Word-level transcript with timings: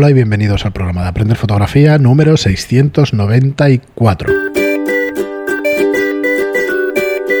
Hola 0.00 0.10
y 0.10 0.14
bienvenidos 0.14 0.64
al 0.64 0.70
programa 0.72 1.02
de 1.02 1.08
Aprender 1.08 1.36
Fotografía 1.36 1.98
número 1.98 2.36
694. 2.36 4.32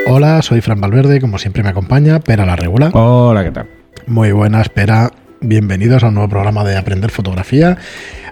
Hola, 0.08 0.42
soy 0.42 0.60
Fran 0.60 0.80
Valverde, 0.80 1.20
como 1.20 1.38
siempre 1.38 1.62
me 1.62 1.68
acompaña 1.68 2.18
Pera 2.18 2.44
la 2.44 2.56
Regula. 2.56 2.90
Hola, 2.94 3.44
¿qué 3.44 3.52
tal? 3.52 3.68
Muy 4.08 4.32
buenas, 4.32 4.70
Pera. 4.70 5.12
Bienvenidos 5.40 6.02
a 6.02 6.08
un 6.08 6.14
nuevo 6.14 6.30
programa 6.30 6.64
de 6.64 6.76
Aprender 6.76 7.12
Fotografía. 7.12 7.78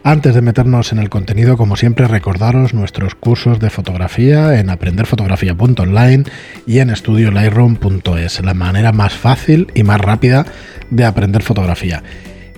Antes 0.03 0.35
de 0.35 0.43
meternos 0.43 0.91
en 0.91 0.99
el 0.99 1.09
contenido, 1.09 1.57
como 1.57 1.77
siempre, 1.77 2.09
recordaros 2.09 2.75
nuestros 2.75 3.15
cursos 3.15 3.61
de 3.61 3.71
fotografía 3.71 4.59
en 4.59 4.71
aprenderfotografía.online 4.71 6.25
y 6.67 6.81
en 6.81 6.91
estudiolightroom.es, 6.91 8.45
la 8.45 8.55
manera 8.55 8.91
más 8.91 9.13
fácil 9.13 9.69
y 9.73 9.85
más 9.85 10.01
rápida 10.01 10.47
de 10.91 11.05
aprender 11.05 11.45
fotografía. 11.45 12.03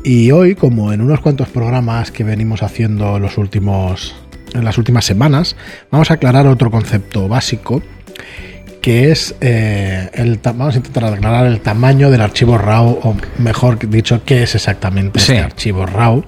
Y 0.04 0.30
hoy, 0.30 0.54
como 0.54 0.92
en 0.92 1.00
unos 1.00 1.20
cuantos 1.20 1.48
programas 1.48 2.10
que 2.10 2.24
venimos 2.24 2.62
haciendo 2.62 3.18
los 3.18 3.36
últimos, 3.38 4.14
en 4.54 4.64
las 4.64 4.78
últimas 4.78 5.04
semanas, 5.04 5.56
vamos 5.90 6.10
a 6.10 6.14
aclarar 6.14 6.46
otro 6.46 6.70
concepto 6.70 7.28
básico 7.28 7.82
que 8.80 9.10
es 9.10 9.34
eh, 9.40 10.08
el 10.14 10.38
vamos 10.42 10.74
a 10.74 10.78
intentar 10.78 11.04
aclarar 11.04 11.46
el 11.46 11.60
tamaño 11.60 12.10
del 12.10 12.20
archivo 12.20 12.56
RAW 12.56 13.00
o 13.02 13.16
mejor 13.38 13.76
dicho 13.90 14.22
qué 14.24 14.44
es 14.44 14.54
exactamente 14.54 15.18
Sí. 15.18 15.32
este 15.32 15.44
archivo 15.44 15.84
RAW 15.84 16.22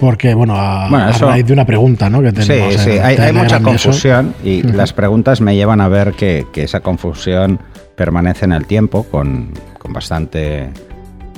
porque 0.00 0.32
bueno 0.34 0.54
a, 0.56 0.88
Bueno, 0.88 1.06
a 1.06 1.10
eso- 1.10 1.26
raíz 1.26 1.44
de 1.44 1.52
una 1.52 1.66
pregunta 1.66 2.08
¿no? 2.08 2.22
que 2.22 2.30
tenemos 2.32 2.74
sí, 2.76 2.90
hay, 2.92 3.16
hay 3.16 3.32
mucha 3.32 3.58
y 3.58 3.62
confusión 3.62 4.34
y 4.44 4.62
las 4.62 4.92
preguntas 4.92 5.40
me 5.40 5.56
llevan 5.56 5.80
a 5.80 5.88
ver 5.88 6.12
que, 6.12 6.46
que 6.52 6.62
esa 6.62 6.80
confusión 6.80 7.58
permanece 7.96 8.44
en 8.44 8.52
el 8.52 8.64
tiempo 8.66 9.02
con, 9.04 9.50
con 9.78 9.92
bastante... 9.92 10.70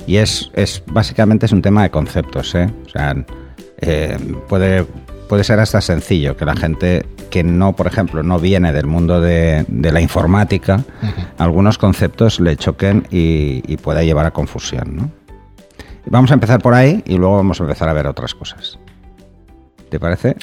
Y 0.09 0.17
es, 0.17 0.49
es 0.55 0.81
básicamente 0.87 1.45
es 1.45 1.51
un 1.51 1.61
tema 1.61 1.83
de 1.83 1.91
conceptos, 1.91 2.55
¿eh? 2.55 2.67
O 2.85 2.89
sea, 2.89 3.15
eh, 3.79 4.17
puede, 4.47 4.83
puede 5.27 5.43
ser 5.43 5.59
hasta 5.59 5.81
sencillo 5.81 6.35
que 6.35 6.45
la 6.45 6.55
gente 6.55 7.05
que 7.29 7.43
no, 7.43 7.75
por 7.75 7.85
ejemplo, 7.85 8.23
no 8.23 8.39
viene 8.39 8.73
del 8.73 8.87
mundo 8.87 9.21
de, 9.21 9.65
de 9.67 9.91
la 9.91 10.01
informática, 10.01 10.83
algunos 11.37 11.77
conceptos 11.77 12.39
le 12.39 12.57
choquen 12.57 13.05
y, 13.11 13.61
y 13.71 13.77
pueda 13.77 14.01
llevar 14.03 14.25
a 14.25 14.31
confusión, 14.31 14.95
¿no? 14.95 15.11
Vamos 16.07 16.31
a 16.31 16.33
empezar 16.33 16.59
por 16.59 16.73
ahí 16.73 17.03
y 17.05 17.17
luego 17.17 17.35
vamos 17.35 17.59
a 17.59 17.63
empezar 17.65 17.87
a 17.87 17.93
ver 17.93 18.07
otras 18.07 18.33
cosas. 18.33 18.79
¿Te 19.91 19.99
parece? 19.99 20.35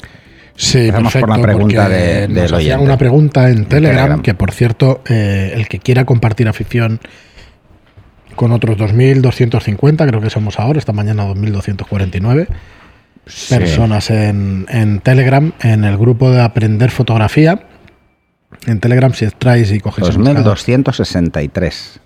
Sí, 0.55 0.78
Empezamos 0.78 1.12
por 1.17 1.28
la 1.28 1.42
pregunta 1.42 1.83
porque 1.83 1.97
de- 1.97 2.28
nos 2.28 2.53
hacían 2.53 2.80
una 2.80 2.97
pregunta 2.97 3.51
en 3.51 3.64
Telegram, 3.67 3.97
Telegram. 3.97 4.23
que 4.23 4.34
por 4.34 4.53
cierto, 4.53 5.01
eh, 5.08 5.55
el 5.56 5.67
que 5.69 5.80
quiera 5.80 6.05
compartir 6.05 6.47
afición 6.47 7.01
con 8.37 8.53
otros 8.53 8.77
2.250, 8.79 10.06
creo 10.06 10.20
que 10.20 10.31
somos 10.31 10.59
ahora, 10.61 10.79
esta 10.79 10.92
mañana 10.92 11.25
2.249 11.27 12.47
Sí. 13.27 13.55
personas 13.56 14.09
en, 14.11 14.67
en 14.69 15.01
Telegram, 15.01 15.53
en 15.61 15.83
el 15.84 15.97
grupo 15.98 16.31
de 16.31 16.41
Aprender 16.42 16.92
Fotografía. 16.92 17.61
En 18.67 18.79
Telegram, 18.79 19.12
si 19.12 19.27
traes 19.31 19.73
y 19.73 19.81
buscador, 19.81 20.45
2263. 20.45 22.01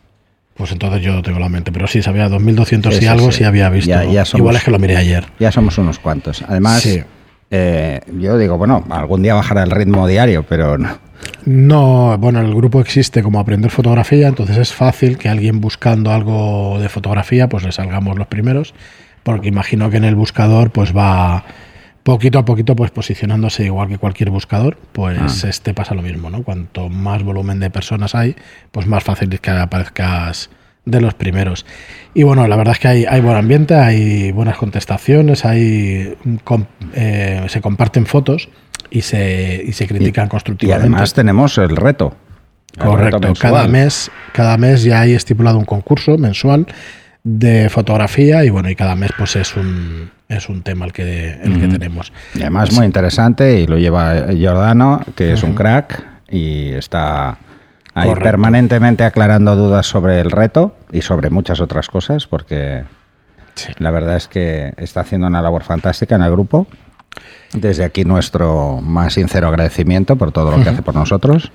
pues 0.55 0.73
entonces 0.73 1.03
yo 1.03 1.21
tengo 1.23 1.39
la 1.39 1.49
mente, 1.51 1.73
pero 1.73 1.87
sí, 1.87 2.03
sabía 2.03 2.29
2.200 2.29 2.91
Sí, 2.93 2.99
y 2.99 3.01
sí, 3.01 3.07
algo, 3.07 3.31
sí. 3.33 3.39
sí 3.39 3.45
había 3.45 3.69
visto. 3.71 3.91
Ya- 3.91 4.05
ya 4.05 4.25
somos- 4.25 4.41
Igual 4.41 4.57
es 4.57 4.65
que 4.65 4.71
lo 4.71 4.79
miré 4.79 4.97
ayer. 4.97 5.27
Ya 5.39 5.53
somos 5.53 5.77
unos 5.79 5.99
cuantos. 5.99 6.43
Además, 6.49 6.81
Sí. 6.83 7.03
Eh, 7.51 8.01
yo 8.19 8.39
digo, 8.39 8.57
bueno, 8.59 8.85
algún 8.91 9.23
día 9.23 9.35
bajará 9.35 9.63
el 9.63 9.71
ritmo 9.71 10.07
diario, 10.07 10.45
pero 10.49 10.79
no. 10.79 10.99
No, 11.45 12.17
bueno, 12.19 12.41
el 12.41 12.55
grupo 12.55 12.81
existe 12.81 13.23
como 13.23 13.41
aprender 13.41 13.71
fotografía, 13.71 14.29
entonces 14.29 14.57
es 14.57 14.73
fácil 14.73 15.19
que 15.19 15.29
alguien 15.29 15.61
buscando 15.61 16.13
algo 16.13 16.79
de 16.81 16.89
fotografía, 16.89 17.49
pues 17.49 17.65
le 17.65 17.73
salgamos 17.73 18.17
los 18.17 18.27
primeros, 18.27 18.75
porque 19.23 19.49
imagino 19.49 19.91
que 19.91 19.97
en 19.97 20.05
el 20.05 20.15
buscador 20.15 20.71
pues 20.71 20.97
va 20.97 21.45
poquito 22.03 22.39
a 22.39 22.45
poquito 22.45 22.77
pues 22.77 22.91
posicionándose 22.91 23.65
igual 23.65 23.89
que 23.89 23.99
cualquier 23.99 24.31
buscador, 24.31 24.79
pues 24.93 25.45
este 25.45 25.75
pasa 25.75 25.95
lo 25.95 26.03
mismo, 26.03 26.31
¿no? 26.31 26.43
Cuanto 26.43 26.89
más 26.89 27.23
volumen 27.23 27.61
de 27.61 27.71
personas 27.71 28.15
hay, 28.15 28.37
pues 28.71 28.87
más 28.87 29.03
fácil 29.03 29.33
es 29.33 29.41
que 29.41 29.51
aparezcas 29.51 30.51
de 30.85 31.01
los 31.01 31.15
primeros. 31.15 31.67
Y 32.15 32.23
bueno, 32.23 32.47
la 32.47 32.57
verdad 32.57 32.73
es 32.73 32.81
que 32.81 32.89
hay, 32.89 33.05
hay 33.05 33.21
buen 33.21 33.37
ambiente, 33.37 33.75
hay 33.75 34.33
buenas 34.33 34.57
contestaciones, 34.57 35.45
hay 35.45 36.15
com- 36.45 36.65
eh, 36.95 37.45
se 37.49 37.61
comparten 37.61 38.07
fotos 38.07 38.49
y 38.91 39.03
se, 39.03 39.63
y 39.67 39.73
se 39.73 39.87
critican 39.87 40.27
Y 40.27 40.29
constructivamente. 40.31 40.87
además 40.89 41.15
tenemos 41.15 41.59
el 41.59 41.77
reto. 41.77 42.15
El 42.77 42.85
Correcto, 42.87 43.33
cada 43.39 43.67
mes, 43.67 44.11
cada 44.33 44.57
mes 44.57 44.85
ya 44.85 45.01
hay 45.01 45.13
estipulado 45.15 45.59
un 45.59 45.65
concurso 45.65 46.17
mensual 46.19 46.67
de 47.25 47.69
fotografía 47.69 48.45
y 48.45 48.51
bueno, 48.51 48.71
y 48.71 48.77
cada 48.77 48.95
mes 48.95 49.11
pues 49.19 49.37
es 49.37 49.57
un 49.57 50.11
es 50.29 50.49
un 50.49 50.63
tema 50.63 50.87
el 50.87 50.93
que 50.93 51.33
el 51.43 51.61
que 51.61 51.67
tenemos. 51.67 52.13
Y 52.35 52.41
además 52.43 52.73
muy 52.73 52.87
interesante 52.87 53.61
y 53.61 53.67
lo 53.67 53.77
lleva 53.77 54.29
Giordano, 54.33 55.01
que 55.17 55.33
es 55.33 55.43
un 55.43 55.55
crack 55.55 56.03
y 56.31 56.71
está 56.71 57.37
ahí 57.95 58.09
Correcto. 58.09 58.25
permanentemente 58.31 59.05
aclarando 59.05 59.57
dudas 59.57 59.87
sobre 59.87 60.21
el 60.21 60.31
reto 60.31 60.77
y 60.93 61.03
sobre 61.03 61.31
muchas 61.31 61.61
otras 61.61 61.89
cosas, 61.89 62.27
porque 62.27 62.85
Sí. 63.55 63.73
la 63.79 63.91
verdad 63.91 64.17
es 64.17 64.29
que 64.29 64.73
está 64.77 65.01
haciendo 65.01 65.27
una 65.27 65.43
labor 65.43 65.65
fantástica 65.65 66.15
en 66.17 66.23
el 66.23 66.31
grupo. 66.31 66.67
Desde 67.53 67.85
aquí 67.85 68.05
nuestro 68.05 68.81
más 68.81 69.15
sincero 69.15 69.49
agradecimiento 69.49 70.17
por 70.17 70.31
todo 70.33 70.57
lo 70.57 70.63
que 70.63 70.69
hace 70.71 70.83
por 70.83 70.95
nosotros. 70.95 71.51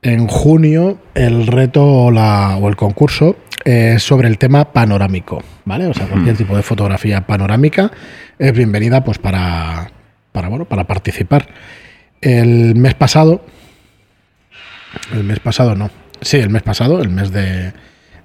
En 0.00 0.28
junio 0.28 0.98
el 1.14 1.48
reto 1.48 1.84
o, 1.84 2.10
la, 2.12 2.56
o 2.56 2.68
el 2.68 2.76
concurso 2.76 3.34
es 3.64 4.00
sobre 4.04 4.28
el 4.28 4.38
tema 4.38 4.66
panorámico, 4.72 5.42
¿vale? 5.64 5.88
O 5.88 5.92
sea, 5.94 6.06
cualquier 6.06 6.36
tipo 6.36 6.56
de 6.56 6.62
fotografía 6.62 7.26
panorámica 7.26 7.90
es 8.38 8.52
bienvenida 8.52 9.02
pues 9.02 9.18
para, 9.18 9.90
para, 10.30 10.48
bueno, 10.48 10.66
para 10.66 10.84
participar. 10.86 11.48
El 12.20 12.76
mes 12.76 12.94
pasado, 12.94 13.44
el 15.12 15.24
mes 15.24 15.40
pasado 15.40 15.74
no, 15.74 15.90
sí, 16.20 16.36
el 16.38 16.50
mes 16.50 16.62
pasado, 16.62 17.00
el 17.02 17.08
mes 17.10 17.30
de, 17.32 17.72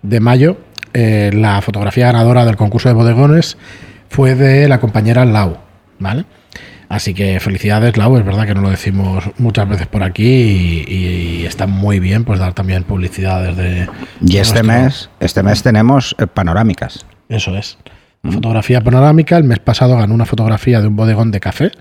de 0.02 0.20
mayo, 0.20 0.58
eh, 0.94 1.32
la 1.34 1.62
fotografía 1.62 2.08
ganadora 2.08 2.46
del 2.46 2.56
concurso 2.56 2.90
de 2.90 2.96
bodegones 2.96 3.58
fue 4.10 4.36
de 4.36 4.68
la 4.68 4.80
compañera 4.80 5.26
Lau, 5.26 5.58
¿vale? 6.00 6.26
Así 6.90 7.16
que 7.16 7.40
felicidades, 7.40 7.98
Lau, 7.98 8.18
es 8.18 8.26
verdad 8.26 8.46
que 8.46 8.54
no 8.54 8.62
lo 8.62 8.70
decimos 8.70 9.24
muchas 9.40 9.68
veces 9.68 9.88
por 9.88 10.04
aquí 10.04 10.24
y, 10.88 10.94
y 11.42 11.46
está 11.48 11.66
muy 11.66 12.00
bien 12.00 12.24
pues 12.24 12.40
dar 12.40 12.54
también 12.54 12.84
publicidad 12.84 13.42
desde... 13.44 13.90
Y 14.22 14.38
este 14.38 14.62
nuestro- 14.62 14.84
mes, 14.84 15.10
este 15.20 15.42
mes 15.42 15.64
tenemos 15.64 16.16
eh, 16.20 16.28
panorámicas. 16.28 17.06
Eso 17.30 17.58
es. 17.58 17.80
Fotografía 18.24 18.80
panorámica, 18.82 19.38
el 19.38 19.44
mes 19.46 19.60
pasado 19.60 19.98
ganó 19.98 20.14
una 20.14 20.26
fotografía 20.26 20.82
de 20.82 20.88
un 20.88 20.96
bodegón 20.96 21.32
de 21.32 21.40
café 21.40 21.72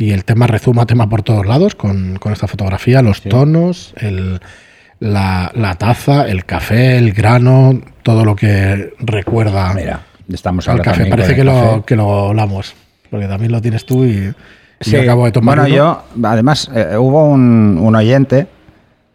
y 0.00 0.12
el 0.12 0.24
tema 0.24 0.46
rezuma 0.46 0.86
tema 0.86 1.10
por 1.10 1.22
todos 1.22 1.44
lados 1.44 1.74
con, 1.74 2.16
con 2.16 2.32
esta 2.32 2.48
fotografía, 2.48 3.02
los 3.02 3.20
tonos, 3.20 3.92
el, 3.98 4.40
la, 4.98 5.52
la 5.54 5.74
taza, 5.74 6.26
el 6.26 6.46
café, 6.46 6.96
el 6.96 7.12
grano, 7.12 7.78
todo 8.02 8.24
lo 8.24 8.34
que 8.34 8.94
recuerda 8.98 9.74
Mira, 9.74 10.00
estamos 10.32 10.66
al 10.70 10.80
café. 10.80 11.04
Parece 11.04 11.36
que 11.36 11.44
lo, 11.44 11.84
que 11.84 11.96
lo 11.96 12.28
hablamos, 12.28 12.74
porque 13.10 13.26
también 13.26 13.52
lo 13.52 13.60
tienes 13.60 13.84
tú 13.84 14.04
y, 14.06 14.32
Sí, 14.80 14.92
yo 14.92 15.02
acabo 15.02 15.26
de 15.26 15.32
tomar 15.32 15.58
Bueno, 15.58 15.74
uno. 15.74 16.02
yo, 16.16 16.26
además, 16.26 16.70
eh, 16.74 16.96
hubo 16.96 17.26
un, 17.26 17.78
un 17.78 17.94
oyente 17.94 18.46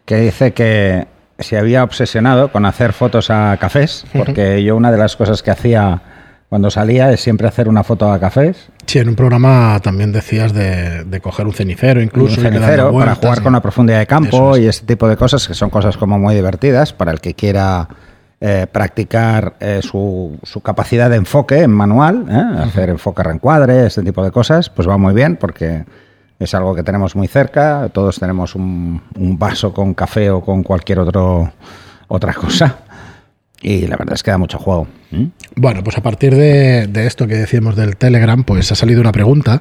que 0.04 0.18
dice 0.18 0.52
que 0.52 1.08
se 1.40 1.58
había 1.58 1.82
obsesionado 1.82 2.52
con 2.52 2.64
hacer 2.64 2.92
fotos 2.92 3.30
a 3.30 3.56
cafés, 3.58 4.06
porque 4.12 4.62
yo 4.62 4.76
una 4.76 4.92
de 4.92 4.98
las 4.98 5.16
cosas 5.16 5.42
que 5.42 5.50
hacía 5.50 6.00
cuando 6.48 6.70
salía 6.70 7.10
es 7.10 7.20
siempre 7.20 7.48
hacer 7.48 7.68
una 7.68 7.82
foto 7.82 8.12
a 8.12 8.20
cafés, 8.20 8.68
Sí, 8.86 9.00
en 9.00 9.08
un 9.08 9.16
programa 9.16 9.80
también 9.82 10.12
decías 10.12 10.52
de, 10.52 11.04
de 11.04 11.20
coger 11.20 11.46
un 11.46 11.52
cenicero 11.52 12.00
incluso. 12.00 12.40
un 12.40 12.46
cenicero, 12.46 12.92
para 12.92 13.16
jugar 13.16 13.42
con 13.42 13.52
la 13.52 13.60
profundidad 13.60 13.98
de 13.98 14.06
campo 14.06 14.54
es. 14.54 14.62
y 14.62 14.66
ese 14.68 14.86
tipo 14.86 15.08
de 15.08 15.16
cosas 15.16 15.46
que 15.46 15.54
son 15.54 15.70
cosas 15.70 15.96
como 15.96 16.18
muy 16.18 16.34
divertidas 16.34 16.92
para 16.92 17.10
el 17.10 17.20
que 17.20 17.34
quiera 17.34 17.88
eh, 18.40 18.66
practicar 18.70 19.56
eh, 19.58 19.80
su, 19.82 20.38
su 20.42 20.60
capacidad 20.60 21.10
de 21.10 21.16
enfoque 21.16 21.62
en 21.62 21.72
manual, 21.72 22.26
¿eh? 22.30 22.62
hacer 22.62 22.90
enfoque 22.90 23.24
reencuadre, 23.24 23.86
este 23.86 24.02
tipo 24.02 24.22
de 24.22 24.30
cosas, 24.30 24.70
pues 24.70 24.88
va 24.88 24.96
muy 24.96 25.14
bien 25.14 25.36
porque 25.36 25.84
es 26.38 26.54
algo 26.54 26.74
que 26.74 26.84
tenemos 26.84 27.16
muy 27.16 27.26
cerca, 27.26 27.88
todos 27.92 28.20
tenemos 28.20 28.54
un, 28.54 29.02
un 29.16 29.38
vaso 29.38 29.74
con 29.74 29.94
café 29.94 30.30
o 30.30 30.42
con 30.42 30.62
cualquier 30.62 31.00
otro, 31.00 31.50
otra 32.06 32.34
cosa 32.34 32.85
y 33.66 33.88
la 33.88 33.96
verdad 33.96 34.14
es 34.14 34.22
que 34.22 34.30
da 34.30 34.38
mucho 34.38 34.58
juego. 34.58 34.86
¿Mm? 35.10 35.24
Bueno, 35.56 35.82
pues 35.82 35.98
a 35.98 36.02
partir 36.02 36.36
de, 36.36 36.86
de 36.86 37.06
esto 37.06 37.26
que 37.26 37.34
decíamos 37.34 37.74
del 37.74 37.96
Telegram, 37.96 38.44
pues 38.44 38.70
ha 38.70 38.76
salido 38.76 39.00
una 39.00 39.10
pregunta 39.10 39.58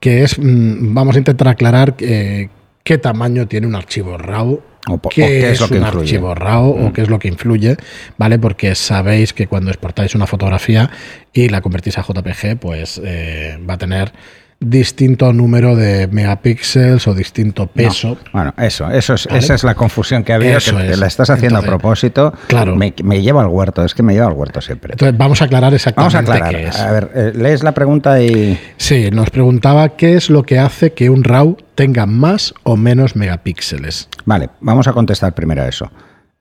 que 0.00 0.24
es, 0.24 0.36
mm, 0.36 0.92
vamos 0.92 1.14
a 1.14 1.18
intentar 1.18 1.46
aclarar 1.46 1.94
eh, 2.00 2.48
qué 2.82 2.98
tamaño 2.98 3.46
tiene 3.46 3.68
un 3.68 3.76
archivo 3.76 4.18
RAW, 4.18 4.60
O 4.88 5.00
qué, 5.00 5.22
o 5.22 5.26
qué 5.26 5.50
es, 5.50 5.52
es 5.52 5.60
lo 5.60 5.68
que 5.68 5.78
un 5.78 5.84
influye. 5.86 5.98
Mm. 5.98 6.02
archivo 6.02 6.34
RAW 6.34 6.86
o 6.86 6.92
qué 6.92 7.02
es 7.02 7.08
lo 7.08 7.18
que 7.20 7.28
influye, 7.28 7.76
¿vale? 8.18 8.40
Porque 8.40 8.74
sabéis 8.74 9.32
que 9.32 9.46
cuando 9.46 9.70
exportáis 9.70 10.16
una 10.16 10.26
fotografía 10.26 10.90
y 11.32 11.48
la 11.48 11.60
convertís 11.60 11.98
a 11.98 12.02
JPG, 12.02 12.58
pues 12.58 13.00
eh, 13.04 13.58
va 13.68 13.74
a 13.74 13.78
tener 13.78 14.12
distinto 14.58 15.32
número 15.32 15.76
de 15.76 16.06
megapíxeles 16.08 17.06
o 17.06 17.14
distinto 17.14 17.66
peso. 17.66 18.16
Bueno, 18.32 18.54
eso, 18.56 18.90
eso 18.90 19.14
es, 19.14 19.26
esa 19.26 19.54
es 19.54 19.64
la 19.64 19.74
confusión 19.74 20.24
que 20.24 20.32
ha 20.32 20.36
habido, 20.36 20.56
Eso 20.56 20.76
que 20.76 20.92
es. 20.92 20.98
la 20.98 21.06
estás 21.06 21.28
haciendo 21.30 21.58
Entonces, 21.58 21.68
a 21.68 21.78
propósito. 21.78 22.32
claro. 22.48 22.74
Me, 22.74 22.94
me 23.04 23.20
lleva 23.20 23.42
al 23.42 23.48
huerto, 23.48 23.84
es 23.84 23.94
que 23.94 24.02
me 24.02 24.14
lleva 24.14 24.26
al 24.28 24.32
huerto 24.32 24.60
siempre. 24.60 24.92
Entonces, 24.94 25.16
vamos 25.18 25.42
a 25.42 25.44
aclarar 25.44 25.72
Vamos 25.72 25.86
exactamente 25.86 26.30
a 26.32 26.34
aclarar. 26.34 26.54
qué 26.56 26.68
es. 26.68 26.80
A 26.80 26.90
ver, 26.90 27.10
eh, 27.14 27.32
lees 27.34 27.62
la 27.62 27.72
pregunta 27.72 28.20
y... 28.22 28.58
Sí, 28.78 29.10
nos 29.12 29.28
preguntaba 29.30 29.90
qué 29.90 30.14
es 30.14 30.30
lo 30.30 30.42
que 30.42 30.58
hace 30.58 30.92
que 30.94 31.10
un 31.10 31.22
RAW 31.22 31.56
tenga 31.74 32.06
más 32.06 32.54
o 32.62 32.76
menos 32.76 33.14
megapíxeles. 33.14 34.08
Vale, 34.24 34.48
vamos 34.60 34.88
a 34.88 34.92
contestar 34.94 35.34
primero 35.34 35.62
a 35.62 35.68
eso. 35.68 35.90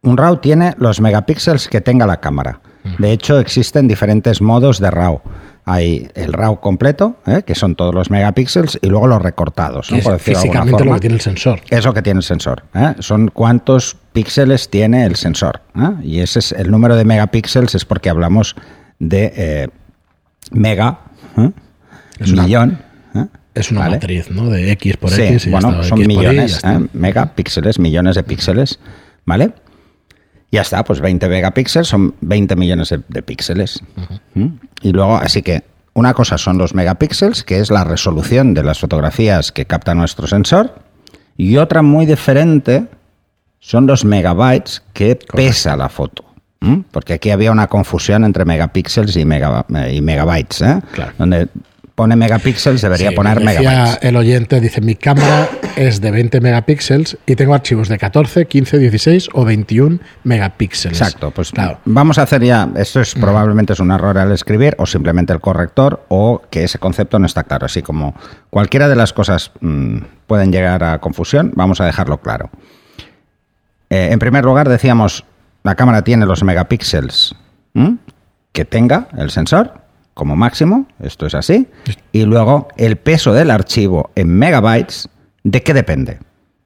Un 0.02 0.18
RAW 0.18 0.38
tiene 0.38 0.74
los 0.78 1.02
megapíxeles 1.02 1.68
que 1.68 1.82
tenga 1.82 2.06
la 2.08 2.22
cámara. 2.22 2.62
De 3.00 3.12
hecho, 3.12 3.40
existen 3.40 3.88
diferentes 3.88 4.42
modos 4.42 4.80
de 4.80 4.92
RAW. 4.92 5.20
Hay 5.68 6.08
el 6.14 6.32
RAW 6.32 6.60
completo, 6.60 7.18
¿eh? 7.26 7.42
que 7.44 7.56
son 7.56 7.76
todos 7.76 7.94
los 7.94 8.12
megapíxeles, 8.12 8.78
y 8.84 8.88
luego 8.88 9.08
los 9.08 9.20
recortados, 9.22 9.90
¿no? 9.92 9.98
Es 9.98 10.04
por 10.04 10.20
físicamente 10.20 10.86
lo 10.86 10.94
que 10.94 11.00
tiene 11.00 11.16
el 11.16 11.22
sensor. 11.22 11.60
Es 11.72 11.84
lo 11.86 11.94
que 11.94 12.04
tiene 12.04 12.20
el 12.20 12.24
sensor. 12.24 12.64
¿eh? 12.76 12.94
Son 13.00 13.30
cuántos 13.30 13.98
píxeles 14.14 14.70
tiene 14.70 15.06
el 15.06 15.16
sensor. 15.16 15.62
¿eh? 15.76 15.90
Y 16.04 16.20
ese 16.20 16.38
es 16.40 16.52
el 16.52 16.70
número 16.70 16.96
de 16.96 17.04
megapíxeles, 17.04 17.74
es 17.74 17.84
porque 17.84 18.10
hablamos 18.12 18.56
de 19.00 19.34
eh, 19.36 19.68
mega, 20.52 21.00
¿eh? 21.38 21.50
Es 22.20 22.32
una- 22.32 22.44
millón. 22.44 22.80
¿eh? 23.16 23.26
Es 23.56 23.72
una 23.72 23.80
¿Vale? 23.82 23.96
matriz, 23.96 24.30
¿no? 24.30 24.50
De 24.50 24.72
X 24.74 24.98
por 24.98 25.10
Sí, 25.10 25.22
X. 25.24 25.48
y 25.48 25.50
bueno, 25.50 25.72
son 25.84 25.84
X 25.84 25.90
por 25.90 26.00
Y, 26.02 26.08
millones. 26.08 26.62
¿eh? 26.64 26.80
megapíxeles, 26.94 27.80
millones 27.80 28.16
de 28.16 28.24
píxeles, 28.24 28.80
¿vale? 29.26 29.52
Ya 30.56 30.62
está, 30.62 30.84
pues 30.86 31.02
20 31.02 31.28
megapíxeles 31.28 31.88
son 31.90 32.16
20 32.22 32.56
millones 32.56 32.90
de, 32.90 33.02
de 33.10 33.22
píxeles. 33.22 33.82
¿Mm? 34.36 34.48
Y 34.82 34.92
luego, 34.94 35.18
así 35.18 35.42
que 35.42 35.64
una 35.94 36.14
cosa 36.14 36.38
son 36.38 36.58
los 36.58 36.74
megapíxeles, 36.74 37.44
que 37.44 37.60
es 37.60 37.70
la 37.72 37.84
resolución 37.84 38.54
de 38.54 38.64
las 38.64 38.80
fotografías 38.80 39.52
que 39.52 39.66
capta 39.66 39.94
nuestro 39.94 40.28
sensor, 40.28 40.76
y 41.38 41.58
otra 41.58 41.82
muy 41.82 42.06
diferente 42.06 42.86
son 43.60 43.86
los 43.88 44.06
megabytes 44.06 44.82
que 44.94 45.16
pesa 45.18 45.76
la 45.76 45.90
foto. 45.90 46.24
¿Mm? 46.62 46.82
Porque 46.92 47.14
aquí 47.14 47.32
había 47.32 47.52
una 47.52 47.68
confusión 47.68 48.24
entre 48.24 48.46
megapíxeles 48.46 49.18
y, 49.18 49.26
mega- 49.26 49.66
y 49.92 50.02
megabytes. 50.02 50.62
¿eh? 50.62 50.82
Claro. 50.94 51.12
Donde 51.18 51.50
pone 51.96 52.16
megapíxeles 52.18 52.82
debería 52.82 53.10
Sí, 53.12 53.16
poner 53.16 53.42
megabytes. 53.42 54.00
el 54.02 54.18
oyente, 54.18 54.60
dice, 54.60 54.82
mi 54.82 54.96
cámara 54.96 55.48
es 55.78 56.02
de 56.02 56.12
20 56.12 56.42
megapíxeles 56.42 57.18
y 57.26 57.36
tengo 57.36 57.54
archivos 57.54 57.88
de 57.88 57.98
14, 57.98 58.46
15, 58.48 58.78
16 58.80 59.30
o 59.34 59.46
21 59.46 60.00
megapíxeles. 60.26 61.00
Exacto, 61.00 61.32
pues 61.32 61.52
Claro. 61.52 61.80
vamos 61.86 62.18
a 62.18 62.24
hacer 62.24 62.44
ya, 62.44 62.70
esto 62.76 63.00
es 63.00 63.14
probablemente 63.16 63.72
es 63.74 63.80
un 63.80 63.92
error 63.92 64.18
al 64.18 64.32
escribir 64.34 64.76
o 64.78 64.86
simplemente 64.86 65.32
el 65.32 65.40
corrector 65.40 66.06
o 66.10 66.42
que 66.50 66.66
ese 66.66 66.80
concepto 66.80 67.18
no 67.18 67.26
está 67.26 67.44
claro. 67.44 67.66
Así 67.66 67.82
como 67.82 68.14
cualquiera 68.50 68.90
de 68.90 68.96
las 68.98 69.14
cosas 69.14 69.52
mm, 69.62 69.98
pueden 70.28 70.52
llegar 70.52 70.84
a 70.84 71.00
confusión, 71.00 71.54
vamos 71.56 71.80
a 71.80 71.86
dejarlo 71.86 72.20
claro. 72.20 72.50
Eh, 73.90 74.10
en 74.12 74.20
primer 74.20 74.44
lugar, 74.44 74.68
decíamos, 74.68 75.24
la 75.64 75.76
cámara 75.76 76.02
tiene 76.04 76.26
los 76.26 76.44
megapíxeles 76.44 77.36
¿m? 77.74 77.98
que 78.52 78.66
tenga 78.66 79.08
el 79.18 79.30
sensor 79.32 79.85
como 80.16 80.38
máximo, 80.38 80.88
esto 81.00 81.28
es 81.28 81.36
así, 81.36 81.68
y 82.14 82.24
luego 82.24 82.70
el 82.78 82.96
peso 82.96 83.34
del 83.34 83.52
archivo 83.52 84.12
en 84.16 84.30
megabytes, 84.30 85.10
¿de 85.44 85.62
qué 85.62 85.74
depende? 85.74 86.20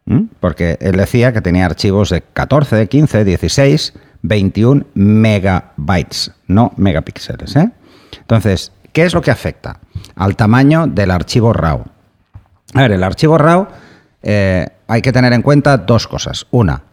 ¿Mm? 0.05 0.25
Porque 0.39 0.77
él 0.79 0.95
decía 0.95 1.33
que 1.33 1.41
tenía 1.41 1.65
archivos 1.65 2.11
de 2.11 2.21
14, 2.21 2.87
15, 2.87 3.25
16, 3.25 3.93
21 4.21 4.85
megabytes, 4.93 6.31
no 6.45 6.73
megapíxeles. 6.77 7.55
¿eh? 7.55 7.71
Entonces, 8.19 8.71
¿qué 8.93 9.03
es 9.03 9.15
lo 9.15 9.21
que 9.21 9.31
afecta? 9.31 9.79
Al 10.15 10.35
tamaño 10.35 10.85
del 10.85 11.09
archivo 11.09 11.51
RAW. 11.51 11.83
A 12.75 12.81
ver, 12.83 12.91
el 12.91 13.03
archivo 13.03 13.39
RAW 13.39 13.67
eh, 14.21 14.67
hay 14.87 15.01
que 15.01 15.11
tener 15.11 15.33
en 15.33 15.41
cuenta 15.41 15.75
dos 15.75 16.07
cosas. 16.07 16.45
Una, 16.51 16.83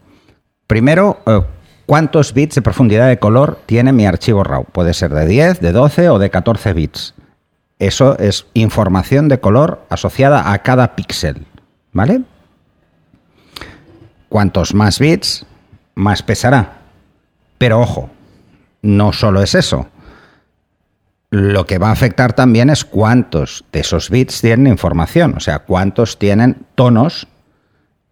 primero, 0.66 1.20
eh, 1.26 1.42
¿cuántos 1.86 2.34
bits 2.34 2.56
de 2.56 2.62
profundidad 2.62 3.08
de 3.08 3.18
color 3.18 3.60
tiene 3.66 3.92
mi 3.92 4.06
archivo 4.06 4.44
RAW? 4.44 4.64
Puede 4.64 4.92
ser 4.92 5.14
de 5.14 5.26
10, 5.26 5.60
de 5.60 5.72
12 5.72 6.10
o 6.10 6.18
de 6.18 6.30
14 6.30 6.72
bits. 6.72 7.14
Eso 7.78 8.18
es 8.18 8.46
información 8.54 9.28
de 9.28 9.40
color 9.40 9.84
asociada 9.88 10.52
a 10.52 10.62
cada 10.62 10.96
píxel. 10.96 11.46
¿Vale? 11.92 12.22
Cuantos 14.28 14.74
más 14.74 14.98
bits, 14.98 15.46
más 15.94 16.22
pesará. 16.22 16.78
Pero 17.58 17.80
ojo, 17.80 18.10
no 18.82 19.12
solo 19.12 19.42
es 19.42 19.54
eso. 19.54 19.88
Lo 21.30 21.66
que 21.66 21.78
va 21.78 21.88
a 21.88 21.92
afectar 21.92 22.34
también 22.34 22.70
es 22.70 22.84
cuántos 22.84 23.64
de 23.72 23.80
esos 23.80 24.10
bits 24.10 24.40
tienen 24.40 24.68
información, 24.68 25.34
o 25.36 25.40
sea, 25.40 25.60
cuántos 25.60 26.18
tienen 26.18 26.66
tonos 26.74 27.26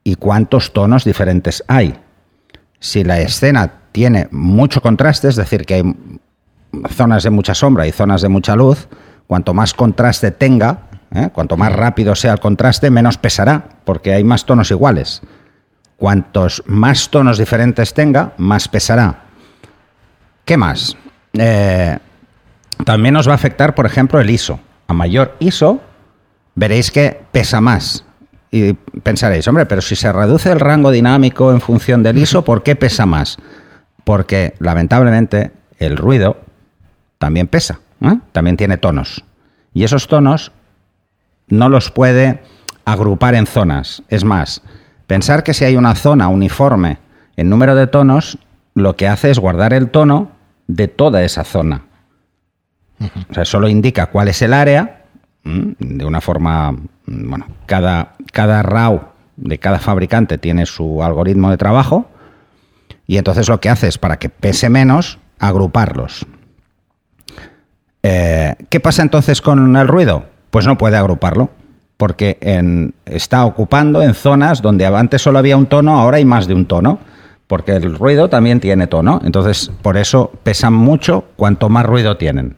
y 0.02 0.16
cuántos 0.16 0.72
tonos 0.72 1.04
diferentes 1.04 1.62
hay. 1.68 1.98
Si 2.84 3.02
la 3.02 3.18
escena 3.18 3.72
tiene 3.92 4.28
mucho 4.30 4.82
contraste, 4.82 5.28
es 5.28 5.36
decir, 5.36 5.64
que 5.64 5.72
hay 5.72 5.96
zonas 6.90 7.22
de 7.22 7.30
mucha 7.30 7.54
sombra 7.54 7.86
y 7.86 7.92
zonas 7.92 8.20
de 8.20 8.28
mucha 8.28 8.54
luz, 8.54 8.88
cuanto 9.26 9.54
más 9.54 9.72
contraste 9.72 10.32
tenga, 10.32 10.80
¿eh? 11.10 11.30
cuanto 11.32 11.56
más 11.56 11.72
rápido 11.72 12.14
sea 12.14 12.34
el 12.34 12.40
contraste, 12.40 12.90
menos 12.90 13.16
pesará, 13.16 13.64
porque 13.86 14.12
hay 14.12 14.22
más 14.22 14.44
tonos 14.44 14.70
iguales. 14.70 15.22
Cuantos 15.96 16.62
más 16.66 17.08
tonos 17.08 17.38
diferentes 17.38 17.94
tenga, 17.94 18.34
más 18.36 18.68
pesará. 18.68 19.22
¿Qué 20.44 20.58
más? 20.58 20.94
Eh, 21.32 21.98
también 22.84 23.14
nos 23.14 23.26
va 23.26 23.32
a 23.32 23.36
afectar, 23.36 23.74
por 23.74 23.86
ejemplo, 23.86 24.20
el 24.20 24.28
ISO. 24.28 24.60
A 24.88 24.92
mayor 24.92 25.36
ISO, 25.40 25.80
veréis 26.54 26.90
que 26.90 27.18
pesa 27.32 27.62
más. 27.62 28.04
Y 28.54 28.74
pensaréis, 29.02 29.48
hombre, 29.48 29.66
pero 29.66 29.82
si 29.82 29.96
se 29.96 30.12
reduce 30.12 30.52
el 30.52 30.60
rango 30.60 30.92
dinámico 30.92 31.50
en 31.50 31.60
función 31.60 32.04
del 32.04 32.18
ISO, 32.18 32.44
¿por 32.44 32.62
qué 32.62 32.76
pesa 32.76 33.04
más? 33.04 33.36
Porque, 34.04 34.54
lamentablemente, 34.60 35.50
el 35.80 35.96
ruido 35.96 36.36
también 37.18 37.48
pesa, 37.48 37.80
¿eh? 38.00 38.16
también 38.30 38.56
tiene 38.56 38.76
tonos. 38.76 39.24
Y 39.72 39.82
esos 39.82 40.06
tonos 40.06 40.52
no 41.48 41.68
los 41.68 41.90
puede 41.90 42.44
agrupar 42.84 43.34
en 43.34 43.48
zonas. 43.48 44.04
Es 44.08 44.22
más, 44.22 44.62
pensar 45.08 45.42
que 45.42 45.52
si 45.52 45.64
hay 45.64 45.74
una 45.74 45.96
zona 45.96 46.28
uniforme 46.28 46.98
en 47.36 47.50
número 47.50 47.74
de 47.74 47.88
tonos, 47.88 48.38
lo 48.74 48.94
que 48.94 49.08
hace 49.08 49.32
es 49.32 49.40
guardar 49.40 49.72
el 49.72 49.90
tono 49.90 50.30
de 50.68 50.86
toda 50.86 51.24
esa 51.24 51.42
zona. 51.42 51.86
O 53.30 53.34
sea, 53.34 53.44
solo 53.44 53.68
indica 53.68 54.06
cuál 54.06 54.28
es 54.28 54.42
el 54.42 54.52
área, 54.52 55.00
de 55.44 56.04
una 56.04 56.20
forma, 56.20 56.74
bueno, 57.06 57.46
cada, 57.66 58.13
cada 58.34 58.60
RAW 58.62 59.00
de 59.36 59.58
cada 59.58 59.78
fabricante 59.78 60.36
tiene 60.36 60.66
su 60.66 61.02
algoritmo 61.02 61.50
de 61.50 61.56
trabajo, 61.56 62.06
y 63.06 63.16
entonces 63.16 63.48
lo 63.48 63.60
que 63.60 63.70
hace 63.70 63.88
es, 63.88 63.96
para 63.96 64.18
que 64.18 64.28
pese 64.28 64.68
menos, 64.68 65.18
agruparlos. 65.38 66.26
Eh, 68.02 68.54
¿Qué 68.68 68.80
pasa 68.80 69.02
entonces 69.02 69.40
con 69.40 69.76
el 69.76 69.88
ruido? 69.88 70.24
Pues 70.50 70.66
no 70.66 70.76
puede 70.76 70.96
agruparlo, 70.96 71.50
porque 71.96 72.38
está 73.06 73.44
ocupando 73.46 74.02
en 74.02 74.14
zonas 74.14 74.60
donde 74.62 74.86
antes 74.86 75.22
solo 75.22 75.38
había 75.38 75.56
un 75.56 75.66
tono, 75.66 75.98
ahora 75.98 76.18
hay 76.18 76.24
más 76.24 76.46
de 76.46 76.54
un 76.54 76.66
tono, 76.66 76.98
porque 77.46 77.72
el 77.72 77.96
ruido 77.98 78.28
también 78.28 78.60
tiene 78.60 78.86
tono, 78.86 79.20
entonces 79.24 79.70
por 79.82 79.96
eso 79.96 80.32
pesan 80.42 80.74
mucho 80.74 81.24
cuanto 81.36 81.68
más 81.68 81.86
ruido 81.86 82.16
tienen. 82.16 82.56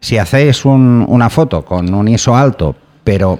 Si 0.00 0.18
hacéis 0.18 0.64
un- 0.64 1.04
una 1.08 1.30
foto 1.30 1.64
con 1.64 1.92
un 1.94 2.06
ISO 2.08 2.36
alto, 2.36 2.76
pero 3.02 3.38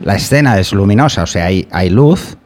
la 0.00 0.16
escena 0.16 0.58
es 0.58 0.72
luminosa, 0.72 1.22
o 1.22 1.26
sea, 1.26 1.46
hay, 1.46 1.68
hay 1.70 1.90
luz, 1.90 2.36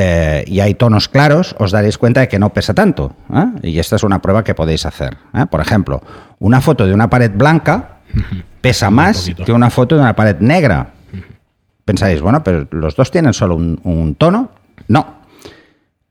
eh, 0.00 0.44
y 0.46 0.60
hay 0.60 0.74
tonos 0.74 1.08
claros, 1.08 1.56
os 1.58 1.72
daréis 1.72 1.98
cuenta 1.98 2.20
de 2.20 2.28
que 2.28 2.38
no 2.38 2.52
pesa 2.52 2.72
tanto. 2.72 3.16
¿eh? 3.34 3.46
Y 3.64 3.80
esta 3.80 3.96
es 3.96 4.04
una 4.04 4.22
prueba 4.22 4.44
que 4.44 4.54
podéis 4.54 4.86
hacer. 4.86 5.16
¿eh? 5.34 5.44
Por 5.50 5.60
ejemplo, 5.60 6.00
una 6.38 6.60
foto 6.60 6.86
de 6.86 6.94
una 6.94 7.10
pared 7.10 7.32
blanca 7.34 7.96
pesa 8.60 8.90
más 8.90 9.28
que 9.44 9.50
una 9.50 9.70
foto 9.70 9.96
de 9.96 10.02
una 10.02 10.14
pared 10.14 10.36
negra. 10.38 10.90
Pensáis, 11.84 12.20
bueno, 12.20 12.44
pero 12.44 12.68
los 12.70 12.94
dos 12.94 13.10
tienen 13.10 13.32
solo 13.34 13.56
un, 13.56 13.80
un 13.82 14.14
tono. 14.14 14.52
No. 14.86 15.18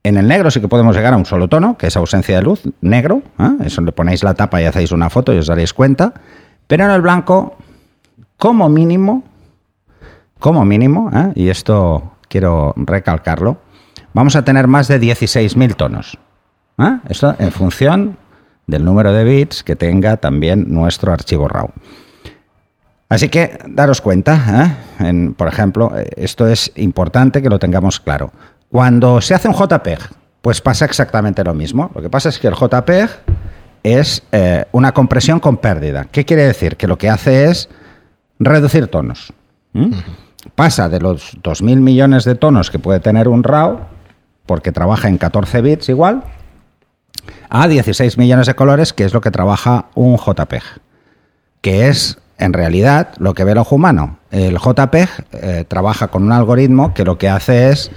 En 0.02 0.18
el 0.18 0.28
negro 0.28 0.50
sí 0.50 0.60
que 0.60 0.68
podemos 0.68 0.94
llegar 0.94 1.14
a 1.14 1.16
un 1.16 1.24
solo 1.24 1.48
tono, 1.48 1.78
que 1.78 1.86
es 1.86 1.96
ausencia 1.96 2.36
de 2.36 2.42
luz, 2.42 2.64
negro. 2.82 3.22
Eso 3.64 3.80
le 3.80 3.92
ponéis 3.92 4.22
la 4.22 4.34
tapa 4.34 4.60
y 4.60 4.66
hacéis 4.66 4.92
una 4.92 5.08
foto 5.08 5.32
y 5.32 5.38
os 5.38 5.46
daréis 5.46 5.72
cuenta. 5.72 6.12
Pero 6.66 6.84
en 6.84 6.90
el 6.90 7.00
blanco, 7.00 7.56
como 8.36 8.68
mínimo, 8.68 9.24
como 10.38 10.64
mínimo, 10.64 11.10
¿eh? 11.12 11.32
y 11.34 11.48
esto 11.48 12.12
quiero 12.28 12.74
recalcarlo, 12.76 13.58
vamos 14.14 14.36
a 14.36 14.44
tener 14.44 14.66
más 14.66 14.88
de 14.88 15.00
16.000 15.00 15.74
tonos. 15.76 16.18
¿eh? 16.78 16.98
Esto 17.08 17.34
en 17.38 17.50
función 17.52 18.16
del 18.66 18.84
número 18.84 19.12
de 19.12 19.24
bits 19.24 19.62
que 19.62 19.76
tenga 19.76 20.16
también 20.18 20.66
nuestro 20.68 21.12
archivo 21.12 21.48
RAW. 21.48 21.70
Así 23.08 23.30
que 23.30 23.58
daros 23.66 24.02
cuenta, 24.02 24.76
¿eh? 25.00 25.32
Por 25.34 25.48
ejemplo, 25.48 25.92
esto 26.14 26.46
es 26.46 26.70
importante 26.76 27.40
que 27.40 27.48
lo 27.48 27.58
tengamos 27.58 28.00
claro. 28.00 28.30
Cuando 28.70 29.22
se 29.22 29.34
hace 29.34 29.48
un 29.48 29.54
JPEG, 29.54 29.98
pues 30.42 30.60
pasa 30.60 30.84
exactamente 30.84 31.42
lo 31.42 31.54
mismo. 31.54 31.90
Lo 31.94 32.02
que 32.02 32.10
pasa 32.10 32.28
es 32.28 32.38
que 32.38 32.48
el 32.48 32.54
JPEG 32.54 33.08
es 33.82 34.22
una 34.72 34.92
compresión 34.92 35.40
con 35.40 35.56
pérdida. 35.56 36.04
¿Qué 36.04 36.26
quiere 36.26 36.44
decir? 36.44 36.76
Que 36.76 36.86
lo 36.86 36.98
que 36.98 37.08
hace 37.08 37.46
es 37.46 37.70
reducir 38.38 38.88
tonos. 38.88 39.32
Pasa 40.54 40.88
de 40.88 41.00
los 41.00 41.36
2.000 41.42 41.76
millones 41.76 42.24
de 42.24 42.34
tonos 42.34 42.70
que 42.70 42.78
puede 42.78 43.00
tener 43.00 43.28
un 43.28 43.44
RAW, 43.44 43.80
porque 44.46 44.72
trabaja 44.72 45.08
en 45.08 45.18
14 45.18 45.60
bits 45.62 45.88
igual, 45.88 46.24
a 47.50 47.68
16 47.68 48.18
millones 48.18 48.46
de 48.46 48.54
colores, 48.54 48.92
que 48.92 49.04
es 49.04 49.14
lo 49.14 49.20
que 49.20 49.30
trabaja 49.30 49.86
un 49.94 50.16
JPEG, 50.16 50.62
que 51.60 51.88
es 51.88 52.18
en 52.38 52.52
realidad 52.52 53.08
lo 53.18 53.34
que 53.34 53.44
ve 53.44 53.52
el 53.52 53.58
ojo 53.58 53.76
humano. 53.76 54.18
El 54.30 54.58
JPEG 54.58 55.08
eh, 55.32 55.64
trabaja 55.66 56.08
con 56.08 56.22
un 56.22 56.32
algoritmo 56.32 56.94
que 56.94 57.04
lo 57.04 57.18
que 57.18 57.28
hace 57.28 57.70
es 57.70 57.90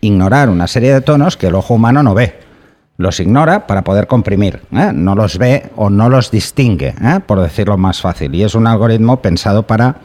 ignorar 0.00 0.48
una 0.48 0.66
serie 0.66 0.94
de 0.94 1.00
tonos 1.00 1.36
que 1.36 1.48
el 1.48 1.54
ojo 1.54 1.74
humano 1.74 2.02
no 2.02 2.14
ve. 2.14 2.40
Los 2.96 3.20
ignora 3.20 3.66
para 3.66 3.84
poder 3.84 4.08
comprimir, 4.08 4.62
¿eh? 4.72 4.90
no 4.92 5.14
los 5.14 5.38
ve 5.38 5.70
o 5.76 5.88
no 5.88 6.08
los 6.08 6.32
distingue, 6.32 6.94
¿eh? 7.00 7.20
por 7.24 7.40
decirlo 7.40 7.76
más 7.76 8.00
fácil. 8.00 8.34
Y 8.34 8.42
es 8.42 8.54
un 8.54 8.66
algoritmo 8.66 9.22
pensado 9.22 9.64
para 9.64 9.96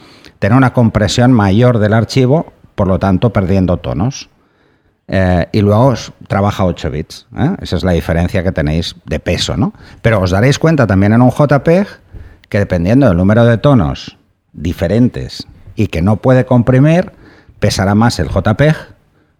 tener 0.44 0.58
una 0.58 0.74
compresión 0.74 1.32
mayor 1.32 1.80
del 1.80 1.94
archivo, 1.94 2.52
por 2.76 2.90
lo 2.90 3.00
tanto 3.00 3.32
perdiendo 3.32 3.78
tonos. 3.78 4.30
Eh, 5.08 5.48
y 5.54 5.62
luego 5.62 5.94
trabaja 6.28 6.66
8 6.66 6.92
bits. 6.92 7.28
¿eh? 7.38 7.56
Esa 7.62 7.78
es 7.78 7.84
la 7.86 7.94
diferencia 7.94 8.44
que 8.44 8.52
tenéis 8.52 8.94
de 9.06 9.22
peso, 9.22 9.56
¿no? 9.56 9.72
Pero 10.02 10.20
os 10.20 10.32
daréis 10.32 10.60
cuenta 10.60 10.86
también 10.86 11.14
en 11.14 11.22
un 11.22 11.32
JPEG 11.32 11.88
que 12.50 12.60
dependiendo 12.60 13.08
del 13.08 13.16
número 13.16 13.46
de 13.46 13.58
tonos 13.58 14.18
diferentes 14.52 15.48
y 15.78 15.88
que 15.88 16.02
no 16.02 16.18
puede 16.18 16.46
comprimir, 16.46 17.14
pesará 17.62 17.96
más 17.96 18.20
el 18.20 18.28
JPEG 18.28 18.76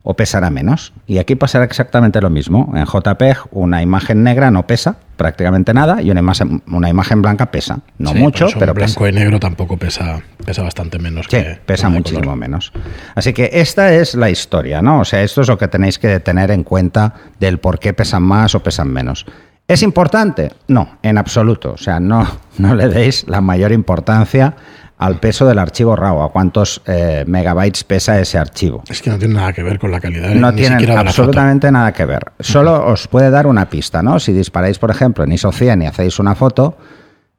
o 0.06 0.16
pesará 0.16 0.50
menos. 0.50 0.92
Y 1.08 1.18
aquí 1.18 1.36
pasará 1.36 1.64
exactamente 1.64 2.20
lo 2.20 2.30
mismo. 2.30 2.72
En 2.76 2.86
JPEG 2.86 3.38
una 3.52 3.82
imagen 3.82 4.22
negra 4.24 4.52
no 4.52 4.68
pesa 4.68 4.98
prácticamente 5.16 5.74
nada 5.74 6.02
y 6.02 6.12
una 6.12 6.20
imagen, 6.20 6.62
una 6.68 6.90
imagen 6.90 7.22
blanca 7.22 7.52
pesa. 7.52 7.80
No 7.98 8.12
Sí, 8.12 8.18
mucho, 8.20 8.48
eso 8.48 8.60
pero 8.60 8.74
blanco 8.74 9.02
pesa. 9.06 9.10
y 9.10 9.14
negro 9.14 9.40
tampoco 9.40 9.78
pesa, 9.78 10.22
pesa 10.46 10.62
bastante 10.64 11.00
menos 11.00 11.28
Sí, 11.30 11.38
que 11.38 11.58
pesa 11.66 11.88
muchísimo 11.88 12.22
color. 12.24 12.36
menos. 12.38 12.74
Así 13.16 13.32
que 13.32 13.50
esta 13.54 13.94
es 13.94 14.16
la 14.16 14.30
historia, 14.30 14.82
¿no? 14.82 15.00
O 15.00 15.06
sea, 15.06 15.22
esto 15.24 15.42
es 15.42 15.48
lo 15.48 15.58
que 15.58 15.70
tenéis 15.70 15.98
que 16.00 16.20
tener 16.20 16.52
en 16.52 16.64
cuenta 16.64 17.14
del 17.40 17.60
por 17.60 17.80
qué 17.80 17.94
pesan 17.94 18.24
más 18.24 18.56
o 18.56 18.62
pesan 18.62 18.90
menos. 18.90 19.26
¿Es 19.66 19.82
importante? 19.82 20.52
No, 20.68 20.98
en 21.04 21.18
absoluto. 21.18 21.72
O 21.72 21.78
sea, 21.78 22.02
no, 22.02 22.28
no 22.58 22.76
le 22.76 22.90
deis 22.90 23.26
la 23.30 23.40
mayor 23.40 23.72
importancia 23.72 24.56
al 24.98 25.20
peso 25.20 25.46
del 25.46 25.60
archivo 25.60 25.96
RAW, 25.96 26.24
a 26.24 26.32
cuántos 26.32 26.82
eh, 26.86 27.24
megabytes 27.28 27.84
pesa 27.84 28.20
ese 28.20 28.38
archivo. 28.38 28.84
Es 28.88 29.02
que 29.02 29.10
no 29.10 29.18
tiene 29.18 29.34
nada 29.34 29.52
que 29.52 29.64
ver 29.64 29.80
con 29.80 29.92
la 29.92 30.00
calidad. 30.00 30.30
No 30.30 30.52
la 30.52 30.80
foto. 30.80 30.98
absolutamente 31.00 31.72
nada 31.72 31.92
que 31.92 32.06
ver. 32.06 32.32
Solo 32.40 32.86
os 32.86 33.08
puede 33.08 33.30
dar 33.30 33.48
una 33.48 33.70
pista, 33.70 34.02
¿no? 34.02 34.20
Si 34.20 34.32
disparáis, 34.32 34.80
por 34.80 34.92
ejemplo, 34.92 35.24
en 35.24 35.32
ISO 35.32 35.52
100 35.52 35.82
y 35.82 35.86
hacéis 35.88 36.20
una 36.20 36.36
foto 36.36 36.78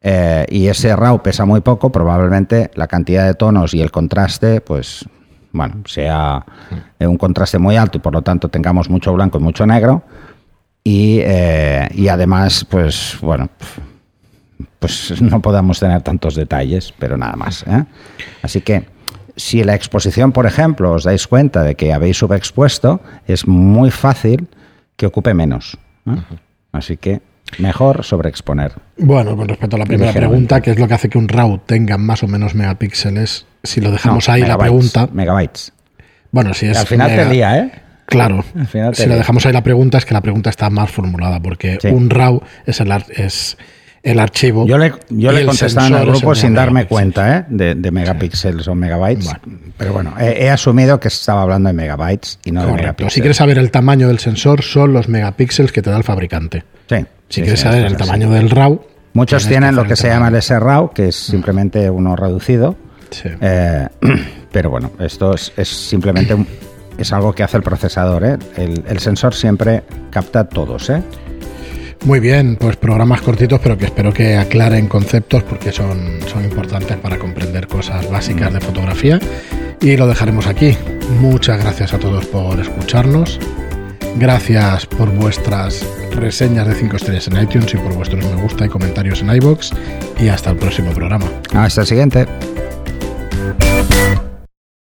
eh, 0.07 0.45
y 0.51 0.67
ese 0.67 0.95
RAW 0.95 1.23
pesa 1.23 1.47
muy 1.47 1.63
poco, 1.63 1.91
probablemente 1.91 2.71
la 2.75 2.87
cantidad 2.87 3.25
de 3.25 3.33
tonos 3.33 3.73
y 3.73 3.81
el 3.81 3.91
contraste, 3.91 4.61
pues, 4.61 5.07
bueno, 5.51 5.77
sea 5.87 6.45
eh, 6.99 7.07
un 7.07 7.17
contraste 7.17 7.59
muy 7.59 7.77
alto 7.77 7.97
y 7.97 8.01
por 8.03 8.13
lo 8.13 8.21
tanto 8.21 8.51
tengamos 8.51 8.91
mucho 8.91 9.15
blanco 9.15 9.39
y 9.39 9.41
mucho 9.41 9.67
negro. 9.67 10.03
Y, 10.85 11.21
eh, 11.23 11.89
y 11.95 12.09
además, 12.09 12.67
pues, 12.69 13.17
bueno, 13.23 13.49
pues 14.79 15.21
no 15.23 15.41
podamos 15.41 15.81
tener 15.81 16.03
tantos 16.03 16.35
detalles, 16.35 16.93
pero 16.99 17.17
nada 17.17 17.37
más. 17.37 17.65
¿eh? 17.69 17.85
Así 18.43 18.61
que 18.61 18.85
si 19.37 19.65
la 19.65 19.75
exposición, 19.75 20.33
por 20.33 20.47
ejemplo, 20.47 20.93
os 20.93 21.05
dais 21.05 21.27
cuenta 21.27 21.63
de 21.63 21.75
que 21.75 21.93
habéis 21.93 22.19
subexpuesto, 22.19 23.01
es 23.27 23.47
muy 23.49 23.91
fácil 23.91 24.49
que 24.97 25.07
ocupe 25.07 25.35
menos. 25.35 25.77
¿eh? 26.07 26.17
Así 26.73 26.97
que 26.97 27.21
mejor 27.59 28.05
sobreexponer. 28.05 28.73
Bueno, 28.97 29.37
con 29.37 29.49
respecto 29.49 29.77
a 29.77 29.79
la 29.81 29.85
primera 29.87 30.13
pregunta, 30.13 30.61
que 30.61 30.71
es 30.71 30.79
lo 30.79 30.87
que 30.89 30.95
hace 30.95 31.09
que 31.09 31.19
un 31.19 31.29
RAW 31.29 31.59
tenga 31.67 31.99
más 31.99 32.23
o 32.23 32.29
menos 32.29 32.55
megapíxeles, 32.55 33.47
si 33.63 33.81
lo 33.81 33.91
dejamos 33.91 34.29
No, 34.29 34.35
ahí 34.35 34.43
la 34.43 34.57
pregunta, 34.59 35.09
Megabytes. 35.13 35.73
bueno, 36.31 36.55
si 36.55 36.67
es 36.67 36.79
Al 36.79 36.87
final 36.87 37.11
mega- 37.11 37.25
te 37.29 37.35
lía, 37.35 37.59
¿eh? 37.59 37.73
Claro, 38.07 38.45
Al 38.55 38.67
final 38.67 38.93
te 38.95 39.03
si 39.03 39.09
lo 39.09 39.17
dejamos 39.17 39.47
ahí 39.47 39.53
la 39.53 39.63
pregunta 39.63 39.99
es 39.99 40.05
que 40.05 40.13
la 40.15 40.21
pregunta 40.21 40.51
está 40.51 40.69
mal 40.71 40.89
formulada, 40.89 41.41
porque 41.41 41.79
Sí. 41.81 41.89
un 41.89 42.11
RAW 42.11 42.43
es 42.67 42.81
el, 42.81 42.93
ar- 42.93 43.07
es 43.11 43.57
el 44.05 44.21
archivo. 44.21 44.67
Yo 44.67 44.79
le, 44.79 44.93
yo 45.09 45.33
le 45.33 45.45
contestaba 45.47 45.89
en 45.89 45.95
el 45.95 46.07
grupo 46.07 46.31
de 46.31 46.37
sin 46.37 46.55
darme 46.55 46.87
cuenta 46.87 47.39
¿eh? 47.39 47.45
de, 47.49 47.75
de 47.75 47.91
megapíxeles 47.91 48.69
o 48.69 48.75
megabytes. 48.75 49.25
Bueno. 49.25 49.41
Pero 49.77 49.93
bueno, 49.93 50.15
he, 50.21 50.45
he 50.45 50.51
asumido 50.51 51.01
que 51.01 51.09
estaba 51.09 51.43
hablando 51.43 51.69
de 51.69 51.73
megabytes 51.73 52.39
y 52.45 52.53
no 52.53 52.61
de 52.61 52.67
Correcto. 52.67 52.83
megapíxeles. 52.83 53.13
Si 53.15 53.21
quieres 53.21 53.37
saber 53.39 53.59
el 53.59 53.71
tamaño 53.71 54.07
del 54.07 54.19
sensor, 54.19 54.63
son 54.63 54.93
los 54.93 55.09
megapíxeles 55.09 55.73
que 55.73 55.83
te 55.83 55.91
da 55.91 55.97
el 55.97 56.05
fabricante. 56.05 56.65
Sí, 56.89 56.97
Si 57.29 57.35
sí, 57.37 57.41
quieres 57.43 57.61
sí, 57.61 57.65
saber 57.65 57.85
el 57.87 57.97
tamaño 57.97 58.31
del 58.31 58.51
RAW, 58.51 58.81
Muchos 59.15 59.47
tienen 59.47 59.77
lo 59.77 59.85
que 59.85 59.95
se 59.97 60.09
llama 60.09 60.29
el 60.29 60.43
SRAW, 60.43 60.91
que 60.93 61.09
es 61.09 61.17
simplemente 61.17 61.89
uno 61.89 62.15
reducido. 62.17 62.77
Sí. 63.11 63.29
Eh, 63.41 63.87
pero 64.53 64.71
bueno, 64.71 64.91
esto 64.99 65.35
es, 65.35 65.53
es 65.57 65.69
simplemente 65.69 66.35
un- 66.35 66.47
es 66.99 67.13
algo 67.13 67.33
que 67.33 67.43
hace 67.45 67.57
el 67.57 67.63
procesador. 67.63 68.25
¿eh? 68.25 68.37
El, 68.57 68.83
el 68.89 68.99
sensor 68.99 69.35
siempre 69.35 69.83
capta 70.11 70.49
todos. 70.49 70.91
¿eh? 70.91 71.01
Muy 72.05 72.21
bien, 72.21 72.57
pues 72.57 72.77
programas 72.77 73.23
cortitos, 73.23 73.61
pero 73.61 73.79
que 73.79 73.87
espero 73.87 74.13
que 74.13 74.37
aclaren 74.37 74.89
conceptos 74.89 75.43
porque 75.43 75.73
son, 75.73 76.19
son 76.27 76.45
importantes 76.45 76.99
para 76.99 77.19
comprender 77.19 77.67
cosas 77.67 78.09
básicas 78.11 78.53
de 78.53 78.61
fotografía. 78.61 79.19
Y 79.81 79.97
lo 79.97 80.07
dejaremos 80.07 80.47
aquí. 80.47 80.77
Muchas 81.21 81.59
gracias 81.63 81.95
a 81.95 81.99
todos 81.99 82.27
por 82.27 82.61
escucharnos. 82.61 83.41
Gracias 84.17 84.85
por 84.85 85.11
vuestras 85.11 85.85
reseñas 86.15 86.69
de 86.69 86.75
5 86.75 86.97
estrellas 86.97 87.27
en 87.29 87.43
iTunes 87.43 87.73
y 87.73 87.79
por 87.79 87.95
vuestros 87.95 88.23
me 88.23 88.43
gusta 88.43 88.67
y 88.67 88.69
comentarios 88.69 89.23
en 89.23 89.35
iBox. 89.35 89.73
Y 90.21 90.29
hasta 90.29 90.51
el 90.51 90.59
próximo 90.59 90.93
programa. 90.93 91.27
Hasta 91.55 91.81
el 91.81 91.87
siguiente. 91.87 92.27